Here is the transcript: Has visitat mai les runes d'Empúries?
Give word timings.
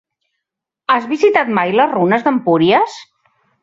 Has 0.95 1.05
visitat 1.13 1.53
mai 1.61 1.77
les 1.79 1.95
runes 1.95 2.29
d'Empúries? 2.29 3.01